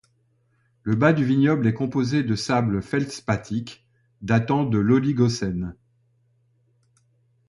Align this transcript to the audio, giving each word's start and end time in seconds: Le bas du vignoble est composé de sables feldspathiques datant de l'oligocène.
Le 0.81 0.95
bas 0.95 1.13
du 1.13 1.23
vignoble 1.23 1.67
est 1.67 1.75
composé 1.75 2.23
de 2.23 2.33
sables 2.33 2.81
feldspathiques 2.81 3.85
datant 4.23 4.63
de 4.63 4.79
l'oligocène. 4.79 5.75